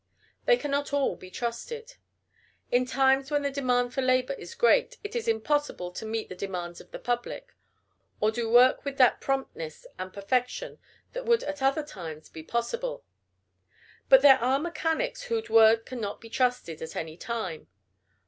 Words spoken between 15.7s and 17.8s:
cannot be trusted at any time.